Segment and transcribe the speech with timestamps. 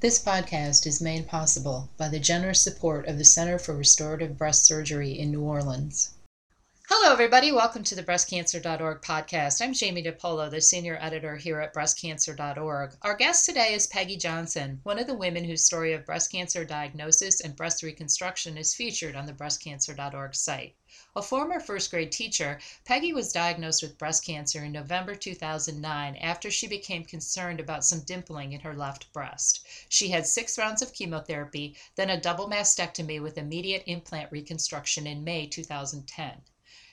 [0.00, 4.66] This podcast is made possible by the generous support of the Center for Restorative Breast
[4.66, 6.10] Surgery in New Orleans.
[6.90, 7.50] Hello, everybody.
[7.50, 9.62] Welcome to the breastcancer.org podcast.
[9.62, 12.94] I'm Jamie DePolo, the senior editor here at breastcancer.org.
[13.00, 16.66] Our guest today is Peggy Johnson, one of the women whose story of breast cancer
[16.66, 20.76] diagnosis and breast reconstruction is featured on the breastcancer.org site.
[21.14, 26.50] A former first grade teacher, Peggy was diagnosed with breast cancer in November 2009 after
[26.50, 29.66] she became concerned about some dimpling in her left breast.
[29.90, 35.22] She had six rounds of chemotherapy, then a double mastectomy with immediate implant reconstruction in
[35.22, 36.40] May 2010.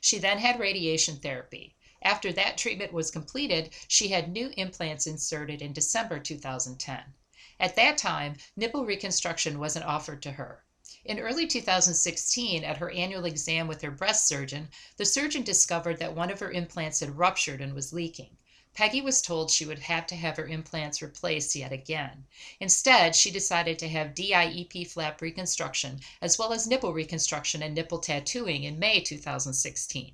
[0.02, 1.77] She then had radiation therapy.
[2.02, 7.13] After that treatment was completed, she had new implants inserted in December 2010.
[7.58, 10.62] At that time, nipple reconstruction wasn't offered to her.
[11.05, 16.16] In early 2016, at her annual exam with her breast surgeon, the surgeon discovered that
[16.16, 18.38] one of her implants had ruptured and was leaking.
[18.73, 22.25] Peggy was told she would have to have her implants replaced yet again.
[22.61, 27.99] Instead, she decided to have DIEP flap reconstruction as well as nipple reconstruction and nipple
[27.99, 30.14] tattooing in May 2016.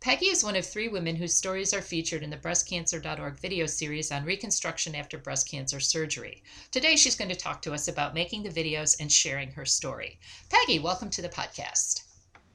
[0.00, 4.12] Peggy is one of three women whose stories are featured in the breastcancer.org video series
[4.12, 6.42] on reconstruction after breast cancer surgery.
[6.70, 10.18] Today, she's going to talk to us about making the videos and sharing her story.
[10.50, 12.02] Peggy, welcome to the podcast.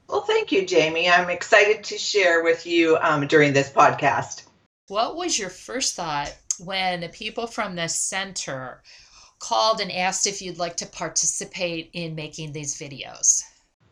[0.08, 1.08] Well, thank you, Jamie.
[1.08, 4.44] I'm excited to share with you um, during this podcast.
[4.88, 8.82] What was your first thought when people from the center
[9.38, 13.42] called and asked if you'd like to participate in making these videos?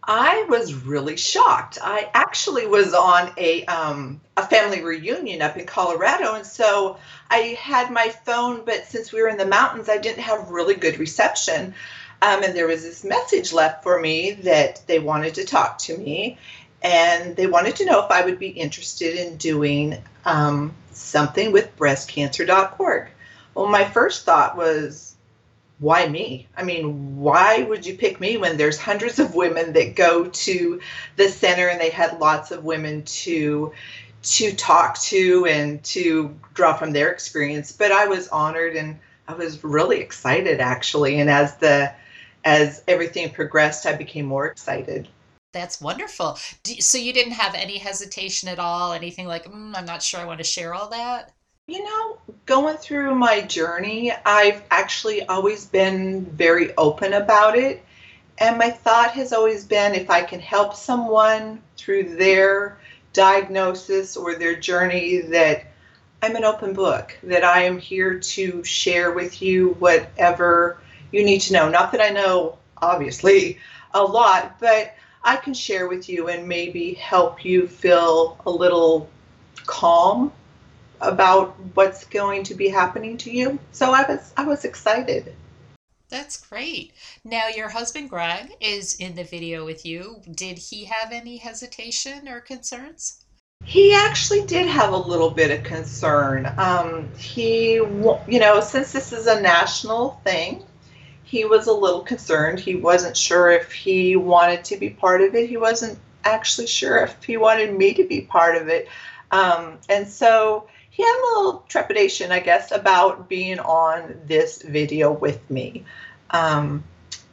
[0.05, 1.79] I was really shocked.
[1.81, 6.99] I actually was on a um, a family reunion up in Colorado, and so
[7.31, 10.75] I had my phone, but since we were in the mountains, I didn't have really
[10.75, 11.75] good reception.
[12.21, 15.97] Um, and there was this message left for me that they wanted to talk to
[15.97, 16.39] me,
[16.83, 21.77] and they wanted to know if I would be interested in doing um, something with
[21.77, 23.09] breastcancer.org.
[23.55, 25.12] Well, my first thought was,
[25.83, 26.47] why me?
[26.57, 30.81] I mean, why would you pick me when there's hundreds of women that go to
[31.17, 33.73] the center and they had lots of women to
[34.23, 37.73] to talk to and to draw from their experience.
[37.73, 41.19] But I was honored and I was really excited actually.
[41.19, 41.93] And as the
[42.45, 45.09] as everything progressed, I became more excited.
[45.53, 46.39] That's wonderful.
[46.79, 48.93] So you didn't have any hesitation at all?
[48.93, 51.33] Anything like, mm, I'm not sure I want to share all that?
[51.73, 57.83] You know, going through my journey, I've actually always been very open about it.
[58.37, 62.77] And my thought has always been if I can help someone through their
[63.15, 65.65] diagnosis or their journey, that
[66.21, 70.77] I'm an open book, that I am here to share with you whatever
[71.11, 71.71] you need to know.
[71.71, 73.57] Not that I know, obviously,
[73.95, 74.95] a lot, but
[75.25, 79.09] I can share with you and maybe help you feel a little
[79.65, 80.33] calm
[81.03, 83.59] about what's going to be happening to you.
[83.73, 85.35] So I was I was excited.
[86.09, 86.93] That's great.
[87.25, 90.21] Now your husband Greg is in the video with you.
[90.31, 93.25] Did he have any hesitation or concerns?
[93.65, 96.53] He actually did have a little bit of concern.
[96.59, 100.65] Um, he, you know, since this is a national thing,
[101.23, 102.59] he was a little concerned.
[102.59, 105.49] He wasn't sure if he wanted to be part of it.
[105.49, 108.89] He wasn't actually sure if he wanted me to be part of it.
[109.31, 115.11] Um, and so he had a little trepidation, I guess, about being on this video
[115.11, 115.87] with me.
[116.29, 116.85] Um,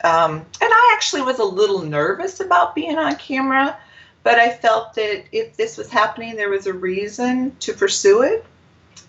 [0.02, 3.78] um, and I actually was a little nervous about being on camera,
[4.24, 8.46] but I felt that if this was happening, there was a reason to pursue it.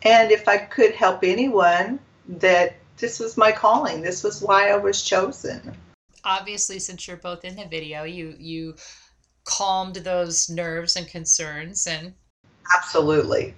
[0.02, 4.02] And if I could help anyone, that this was my calling.
[4.02, 5.76] This was why I was chosen.
[6.24, 8.74] Obviously, since you're both in the video, you you
[9.44, 12.14] calmed those nerves and concerns and
[12.76, 13.54] absolutely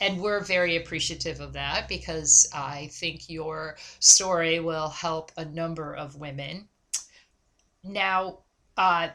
[0.00, 5.94] and we're very appreciative of that because I think your story will help a number
[5.94, 6.68] of women.
[7.82, 8.38] Now,
[8.76, 9.08] uh,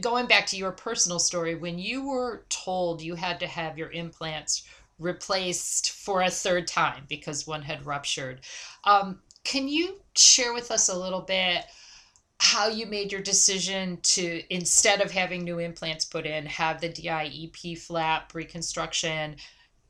[0.00, 3.90] going back to your personal story, when you were told you had to have your
[3.90, 4.62] implants
[5.00, 8.42] replaced for a third time because one had ruptured.
[8.84, 11.64] Um, can you share with us a little bit
[12.38, 16.88] how you made your decision to instead of having new implants put in, have the
[16.88, 19.36] DIEP flap reconstruction,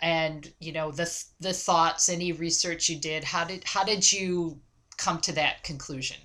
[0.03, 3.25] and you know the the thoughts, any research you did?
[3.25, 4.59] How did how did you
[4.97, 6.17] come to that conclusion?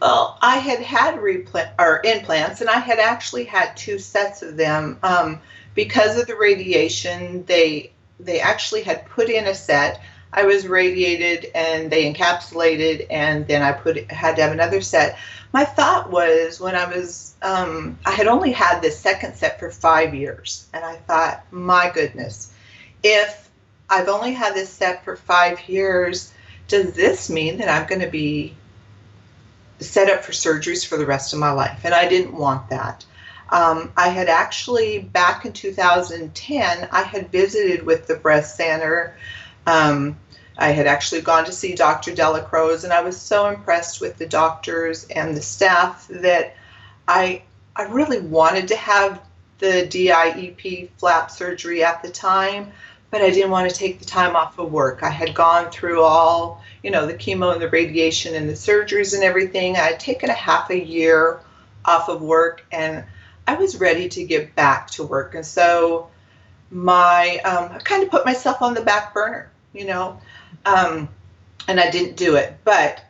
[0.00, 4.56] Well, I had had replant or implants, and I had actually had two sets of
[4.56, 4.98] them.
[5.02, 5.40] Um,
[5.74, 10.00] because of the radiation, they they actually had put in a set.
[10.32, 15.18] I was radiated and they encapsulated, and then I put had to have another set.
[15.52, 19.70] My thought was when I was um, I had only had this second set for
[19.70, 22.49] five years, and I thought, my goodness,
[23.02, 23.50] if
[23.88, 26.32] I've only had this set for five years,
[26.68, 28.54] does this mean that I'm going to be
[29.80, 31.80] set up for surgeries for the rest of my life?
[31.84, 33.04] And I didn't want that.
[33.50, 39.16] Um, I had actually, back in 2010, I had visited with the breast center.
[39.66, 40.16] Um,
[40.56, 42.12] I had actually gone to see Dr.
[42.12, 46.54] DellaCroce, and I was so impressed with the doctors and the staff that
[47.08, 47.42] I
[47.74, 49.22] I really wanted to have
[49.60, 52.72] the DIEP flap surgery at the time,
[53.10, 55.02] but I didn't want to take the time off of work.
[55.02, 59.14] I had gone through all, you know, the chemo and the radiation and the surgeries
[59.14, 59.76] and everything.
[59.76, 61.40] I had taken a half a year
[61.84, 63.04] off of work and
[63.46, 65.34] I was ready to get back to work.
[65.34, 66.08] And so
[66.70, 70.20] my, um, I kind of put myself on the back burner, you know,
[70.64, 71.08] um,
[71.68, 72.56] and I didn't do it.
[72.64, 73.04] But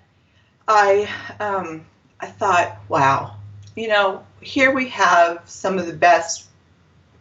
[0.67, 1.09] I,
[1.39, 1.85] um,
[2.21, 3.37] I thought, wow,
[3.81, 6.47] you know, here we have some of the best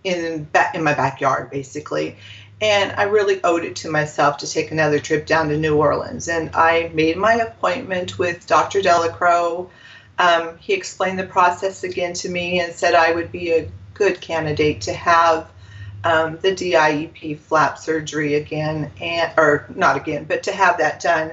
[0.03, 2.17] in in my backyard, basically.
[2.61, 6.27] And I really owed it to myself to take another trip down to New Orleans.
[6.27, 8.81] And I made my appointment with Dr.
[8.81, 9.69] DellaCroce.
[10.17, 14.19] Um, he explained the process again to me and said I would be a good
[14.19, 15.49] candidate to have
[16.03, 21.31] um, the DIEP flap surgery again, and or not again, but to have that done.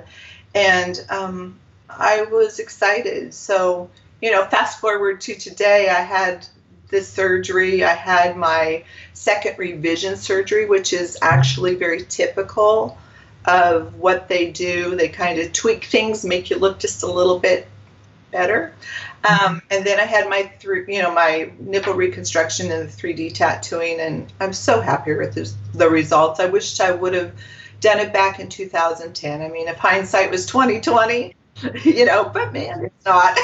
[0.55, 1.59] And um,
[1.91, 3.35] I was excited.
[3.35, 3.91] So
[4.21, 6.47] you know, fast forward to today, I had
[6.89, 7.85] this surgery.
[7.85, 12.97] I had my second revision surgery, which is actually very typical
[13.45, 14.97] of what they do.
[14.97, 17.69] They kind of tweak things, make you look just a little bit
[18.31, 18.73] better.
[19.25, 23.35] Um, and then I had my three, you know, my nipple reconstruction and the 3D
[23.35, 26.39] tattooing, and I'm so happy with this, the results.
[26.39, 27.33] I wished I would have
[27.81, 29.43] done it back in 2010.
[29.43, 31.36] I mean, if hindsight was 2020,
[31.85, 33.39] you know, but man, it's not.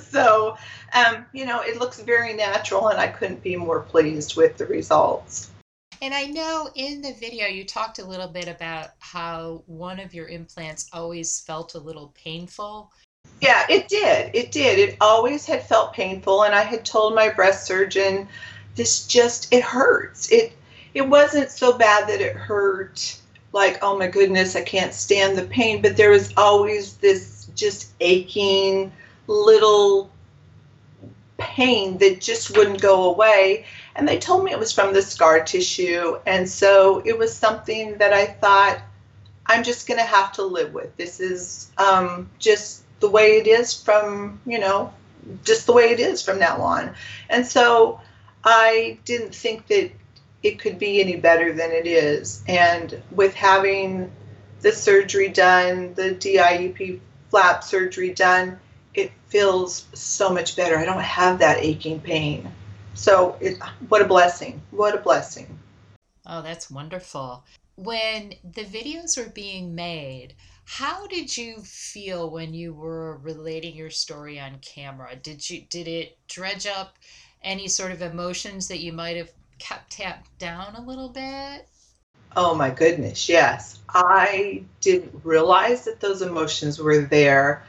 [0.02, 0.56] so,
[0.94, 4.66] um, you know, it looks very natural, and I couldn't be more pleased with the
[4.66, 5.50] results.
[6.00, 10.14] And I know in the video you talked a little bit about how one of
[10.14, 12.92] your implants always felt a little painful.
[13.40, 14.34] Yeah, it did.
[14.34, 14.78] It did.
[14.78, 18.28] It always had felt painful, and I had told my breast surgeon,
[18.76, 20.52] "This just it hurts." It
[20.94, 23.18] it wasn't so bad that it hurt
[23.52, 27.92] like, "Oh my goodness, I can't stand the pain," but there was always this just
[28.00, 28.92] aching
[29.26, 30.10] little
[31.36, 33.66] pain that just wouldn't go away.
[33.94, 36.18] And they told me it was from the scar tissue.
[36.26, 38.80] And so it was something that I thought,
[39.46, 40.96] I'm just going to have to live with.
[40.96, 44.92] This is um, just the way it is from, you know,
[45.44, 46.94] just the way it is from now on.
[47.28, 48.00] And so
[48.44, 49.90] I didn't think that
[50.42, 52.42] it could be any better than it is.
[52.46, 54.12] And with having
[54.60, 58.58] the surgery done, the DIEP flap surgery done,
[58.94, 60.78] it feels so much better.
[60.78, 62.50] I don't have that aching pain.
[62.94, 63.58] So, it,
[63.88, 64.60] what a blessing.
[64.70, 65.58] What a blessing.
[66.26, 67.44] Oh, that's wonderful.
[67.76, 70.34] When the videos were being made,
[70.64, 75.16] how did you feel when you were relating your story on camera?
[75.16, 76.98] Did you did it dredge up
[77.42, 81.68] any sort of emotions that you might have kept tapped down a little bit?
[82.36, 83.78] Oh my goodness, yes.
[83.88, 87.64] I didn't realize that those emotions were there.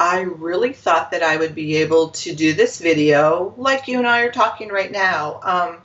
[0.00, 4.06] I really thought that I would be able to do this video like you and
[4.06, 5.40] I are talking right now.
[5.42, 5.78] Um,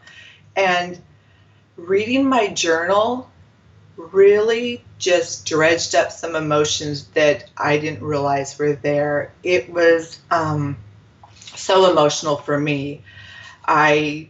[0.56, 1.00] and
[1.76, 3.30] reading my journal
[3.98, 9.32] really just dredged up some emotions that I didn't realize were there.
[9.44, 10.78] It was um,
[11.56, 13.04] so emotional for me.
[13.66, 14.30] I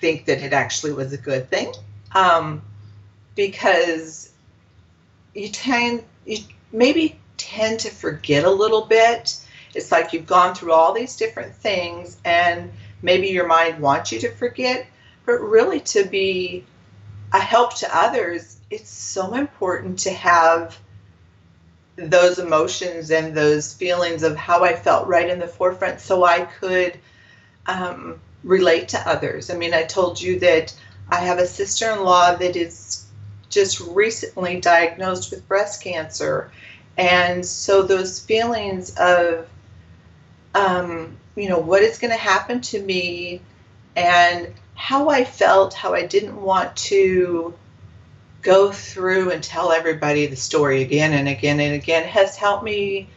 [0.00, 1.72] think that it actually was a good thing.
[2.12, 2.62] Um,
[3.34, 4.30] because
[5.34, 6.38] you tend you
[6.72, 9.38] maybe tend to forget a little bit.
[9.74, 12.72] It's like you've gone through all these different things and
[13.02, 14.86] maybe your mind wants you to forget,
[15.26, 16.64] but really to be
[17.32, 20.78] a help to others, it's so important to have
[21.96, 26.40] those emotions and those feelings of how I felt right in the forefront so I
[26.42, 26.98] could
[27.66, 29.50] um, relate to others.
[29.50, 30.74] I mean, I told you that
[31.08, 33.03] I have a sister in law that is
[33.54, 36.50] just recently diagnosed with breast cancer.
[36.96, 39.48] And so those feelings of,
[40.54, 43.40] um, you know, what is going to happen to me
[43.96, 47.54] and how I felt, how I didn't want to
[48.42, 53.08] go through and tell everybody the story again and again and again has helped me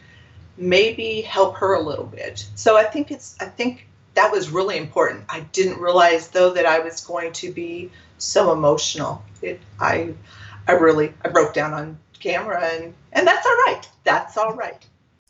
[0.56, 2.46] maybe help her a little bit.
[2.54, 3.87] So I think it's, I think
[4.18, 5.24] that was really important.
[5.28, 9.22] I didn't realize though that I was going to be so emotional.
[9.42, 10.14] It, I,
[10.66, 13.88] I really, I broke down on camera, and and that's all right.
[14.02, 14.84] That's all right.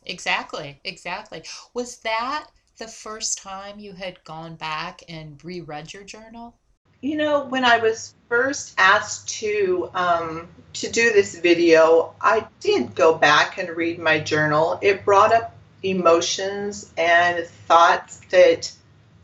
[0.07, 1.43] Exactly, exactly.
[1.75, 2.47] Was that
[2.79, 6.55] the first time you had gone back and reread your journal?
[7.01, 12.95] you know, when I was first asked to um, to do this video, I did
[12.95, 14.79] go back and read my journal.
[14.81, 18.73] It brought up emotions and thoughts that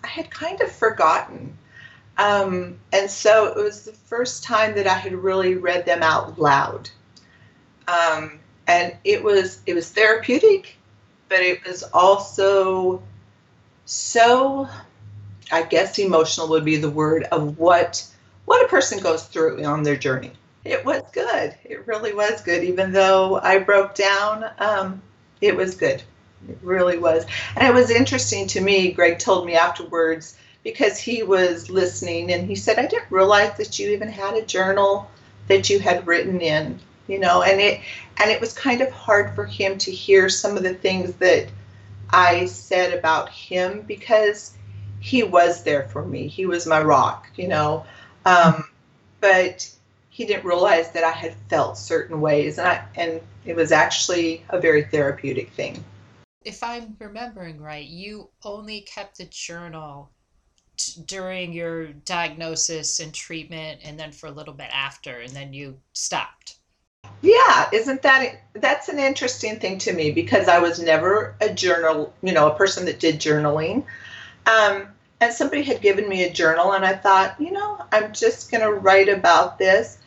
[0.05, 1.57] I had kind of forgotten.
[2.19, 6.37] Um, and so it was the first time that I had really read them out
[6.37, 6.91] loud.
[7.87, 10.77] Um, and it was it was therapeutic,
[11.27, 13.01] but it was also
[13.85, 14.69] so
[15.51, 18.05] I guess emotional would be the word of what
[18.45, 20.33] what a person goes through on their journey.
[20.63, 21.55] It was good.
[21.63, 22.63] It really was good.
[22.63, 25.01] Even though I broke down, um,
[25.41, 26.03] it was good.
[26.49, 27.25] It really was.
[27.55, 28.91] And it was interesting to me.
[28.91, 33.77] Greg told me afterwards because he was listening and he said, I didn't realize that
[33.77, 35.09] you even had a journal
[35.47, 37.81] that you had written in, you know, and it
[38.17, 41.47] and it was kind of hard for him to hear some of the things that
[42.09, 44.55] I said about him because
[44.99, 46.27] he was there for me.
[46.27, 47.85] He was my rock, you know.
[48.25, 48.65] Um,
[49.19, 49.69] but
[50.09, 54.43] he didn't realize that I had felt certain ways, and I, and it was actually
[54.49, 55.83] a very therapeutic thing.
[56.45, 60.11] If I'm remembering right, you only kept a journal
[60.77, 65.53] t- during your diagnosis and treatment, and then for a little bit after, and then
[65.53, 66.55] you stopped.
[67.21, 72.13] Yeah, isn't that that's an interesting thing to me because I was never a journal,
[72.21, 73.83] you know, a person that did journaling.
[74.45, 74.87] Um,
[75.21, 78.61] and somebody had given me a journal and I thought, you know, I'm just going
[78.61, 79.97] to write about this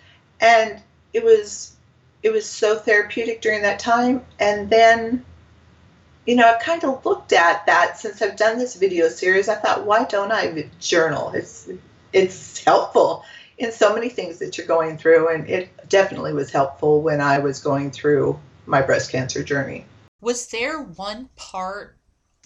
[0.41, 0.81] and
[1.13, 1.75] it was
[2.23, 5.25] it was so therapeutic during that time and then
[6.29, 9.49] you know, I kind of looked at that since I've done this video series.
[9.49, 11.31] I thought, why don't I journal?
[11.31, 11.71] It's
[12.13, 13.25] it's helpful
[13.57, 17.39] in so many things that you're going through, and it definitely was helpful when I
[17.39, 19.87] was going through my breast cancer journey.
[20.21, 21.97] Was there one part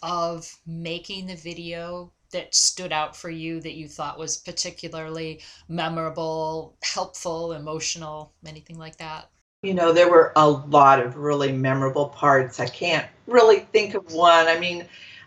[0.01, 6.77] of making the video that stood out for you that you thought was particularly memorable,
[6.85, 9.29] helpful, emotional, anything like that?
[9.63, 12.59] You know, there were a lot of really memorable parts.
[12.59, 14.49] I can't really think of one.
[14.49, 14.87] I mean,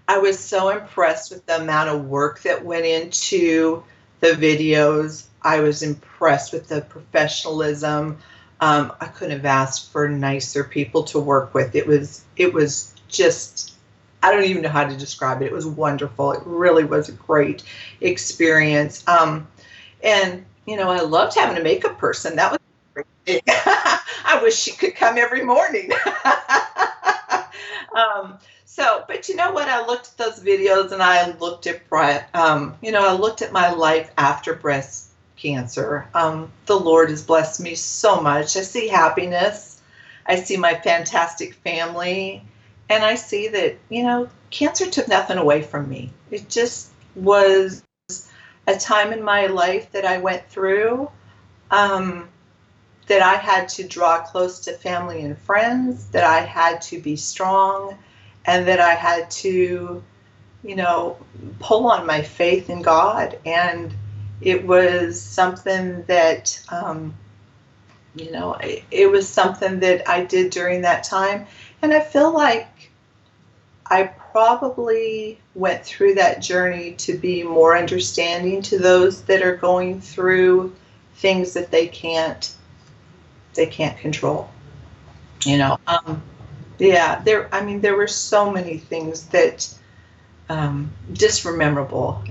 [0.09, 3.83] I was so impressed with the amount of work that went into
[4.19, 5.25] the videos.
[5.41, 8.17] I was impressed with the professionalism.
[8.59, 11.73] Um, I couldn't have asked for nicer people to work with.
[11.73, 13.73] It was it was just
[14.21, 15.45] I don't even know how to describe it.
[15.45, 16.33] It was wonderful.
[16.33, 17.63] It really was a great
[18.01, 19.07] experience.
[19.07, 19.47] Um,
[20.03, 22.35] and you know, I loved having a makeup person.
[22.35, 22.59] That was
[23.25, 23.43] great.
[24.35, 25.91] I wish she could come every morning.
[27.95, 29.69] um, so, but you know what?
[29.69, 33.53] I looked at those videos and I looked at, um, you know, I looked at
[33.53, 36.09] my life after breast cancer.
[36.13, 38.57] Um, the Lord has blessed me so much.
[38.57, 39.79] I see happiness.
[40.25, 42.43] I see my fantastic family
[42.89, 46.11] and I see that, you know, cancer took nothing away from me.
[46.29, 47.83] It just was
[48.67, 51.09] a time in my life that I went through
[51.71, 52.27] um,
[53.07, 57.15] that I had to draw close to family and friends, that I had to be
[57.15, 57.97] strong,
[58.45, 60.03] and that I had to,
[60.63, 61.17] you know,
[61.59, 63.37] pull on my faith in God.
[63.45, 63.93] And
[64.41, 67.13] it was something that, um,
[68.15, 71.45] you know, it, it was something that I did during that time.
[71.81, 72.91] And I feel like
[73.85, 80.01] I probably went through that journey to be more understanding to those that are going
[80.01, 80.73] through
[81.15, 82.54] things that they can't
[83.55, 84.49] they can't control.
[85.43, 86.21] You know, um,
[86.79, 87.53] yeah, there.
[87.53, 89.73] I mean, there were so many things that
[90.49, 92.23] um, just memorable.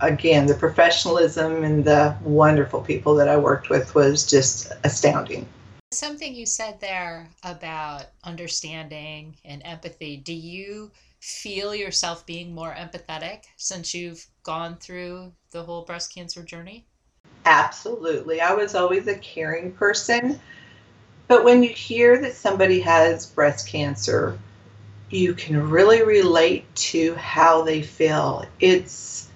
[0.00, 5.46] Again, the professionalism and the wonderful people that I worked with was just astounding.
[5.92, 10.16] Something you said there about understanding and empathy.
[10.18, 16.44] Do you feel yourself being more empathetic since you've gone through the whole breast cancer
[16.44, 16.86] journey?
[17.48, 18.42] Absolutely.
[18.42, 20.38] I was always a caring person.
[21.28, 24.38] But when you hear that somebody has breast cancer,
[25.08, 28.44] you can really relate to how they feel.
[28.60, 29.30] It's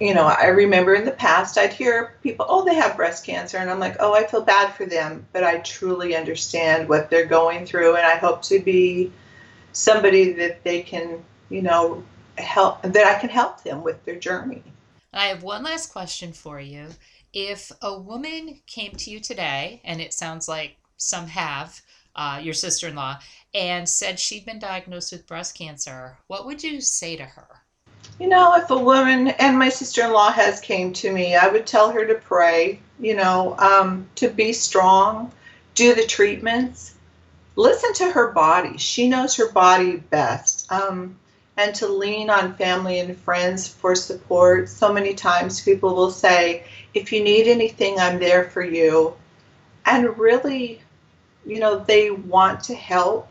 [0.00, 3.58] you know, I remember in the past I'd hear people, oh, they have breast cancer.
[3.58, 5.26] And I'm like, oh, I feel bad for them.
[5.32, 7.96] But I truly understand what they're going through.
[7.96, 9.12] And I hope to be
[9.72, 12.02] somebody that they can, you know,
[12.38, 14.62] help, that I can help them with their journey.
[15.12, 16.88] I have one last question for you.
[17.32, 21.80] If a woman came to you today, and it sounds like some have,
[22.16, 23.18] uh, your sister in law,
[23.54, 27.60] and said she'd been diagnosed with breast cancer, what would you say to her?
[28.20, 31.90] you know, if a woman and my sister-in-law has came to me, I would tell
[31.90, 35.32] her to pray, you know, um, to be strong,
[35.74, 36.94] do the treatments,
[37.56, 38.76] listen to her body.
[38.76, 40.70] She knows her body best.
[40.70, 41.18] Um,
[41.56, 44.68] and to lean on family and friends for support.
[44.68, 46.64] So many times people will say,
[46.94, 49.14] if you need anything, I'm there for you.
[49.84, 50.80] And really,
[51.44, 53.28] you know, they want to help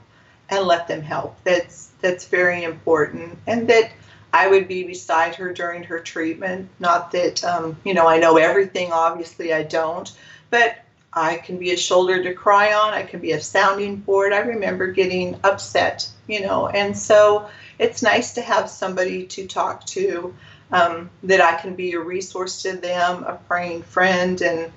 [0.50, 1.44] and let them help.
[1.44, 3.38] That's that's very important.
[3.48, 3.92] And that
[4.34, 6.70] I would be beside her during her treatment.
[6.80, 8.92] Not that um, you know I know everything.
[8.92, 10.12] Obviously, I don't,
[10.50, 10.78] but
[11.14, 12.94] I can be a shoulder to cry on.
[12.94, 14.34] I can be a sounding board.
[14.34, 17.50] I remember getting upset, you know, and so
[17.80, 20.36] it's nice to have somebody to talk to
[20.72, 24.72] um, that I can be a resource to them, a praying friend, and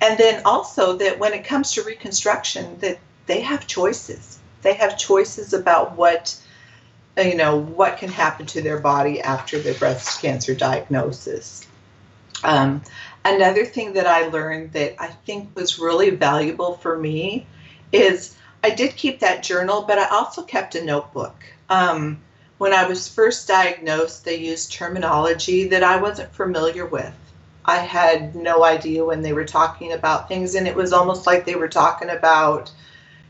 [0.00, 4.38] and then also that when it comes to reconstruction, that they have choices.
[4.62, 6.36] They have choices about what
[7.16, 11.66] you know what can happen to their body after the breast cancer diagnosis.
[12.44, 12.82] Um,
[13.24, 17.46] another thing that I learned that I think was really valuable for me
[17.92, 21.34] is I did keep that journal, but I also kept a notebook.
[21.70, 22.20] Um,
[22.58, 27.14] when I was first diagnosed, they used terminology that I wasn't familiar with.
[27.64, 31.44] I had no idea when they were talking about things, and it was almost like
[31.44, 32.72] they were talking about,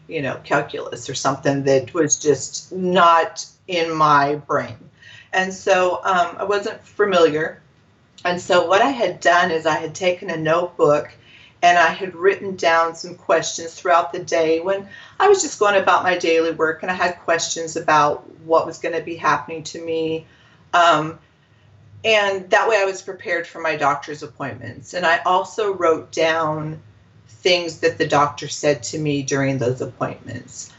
[0.07, 4.77] you know, calculus or something that was just not in my brain.
[5.33, 7.61] And so um, I wasn't familiar.
[8.25, 11.13] And so what I had done is I had taken a notebook
[11.63, 14.89] and I had written down some questions throughout the day when
[15.19, 18.79] I was just going about my daily work and I had questions about what was
[18.79, 20.27] going to be happening to me.
[20.73, 21.19] Um,
[22.05, 24.95] and that way I was prepared for my doctor's appointments.
[24.95, 26.81] And I also wrote down
[27.27, 30.73] things that the doctor said to me during those appointments.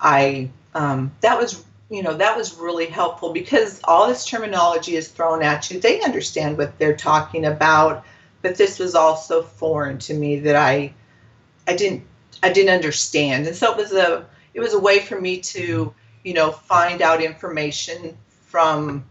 [0.00, 5.08] I um, that was you know that was really helpful because all this terminology is
[5.08, 5.78] thrown at you.
[5.78, 8.04] They understand what they're talking about
[8.44, 10.92] but this was all so foreign to me that I
[11.66, 12.04] I didn't
[12.42, 13.46] I didn't understand.
[13.46, 17.00] And so it was a it was a way for me to, you know, find
[17.00, 19.02] out information from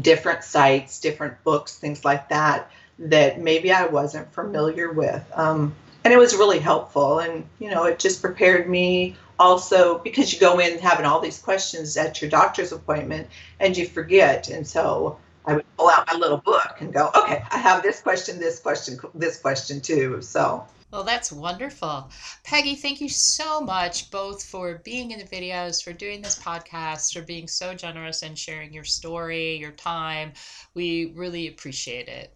[0.00, 5.22] different sites, different books, things like that that maybe I wasn't familiar with.
[5.34, 7.18] Um, and it was really helpful.
[7.18, 11.38] And, you know, it just prepared me also because you go in having all these
[11.38, 13.28] questions at your doctor's appointment
[13.60, 14.48] and you forget.
[14.48, 18.00] And so I would pull out my little book and go, okay, I have this
[18.00, 20.22] question, this question, this question too.
[20.22, 20.66] So.
[20.92, 22.10] Well, that's wonderful.
[22.44, 27.14] Peggy, thank you so much both for being in the videos, for doing this podcast,
[27.14, 30.32] for being so generous and sharing your story, your time.
[30.74, 32.34] We really appreciate it.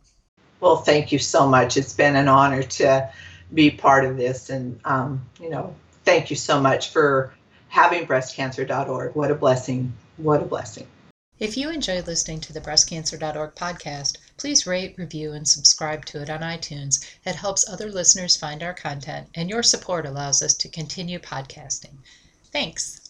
[0.60, 1.76] Well, thank you so much.
[1.76, 3.10] It's been an honor to
[3.52, 4.48] be part of this.
[4.48, 7.34] And, um, you know, thank you so much for
[7.68, 9.14] having breastcancer.org.
[9.14, 9.92] What a blessing.
[10.16, 10.86] What a blessing.
[11.38, 16.30] If you enjoy listening to the breastcancer.org podcast, please rate, review, and subscribe to it
[16.30, 17.04] on iTunes.
[17.26, 21.98] It helps other listeners find our content, and your support allows us to continue podcasting.
[22.52, 23.02] Thanks.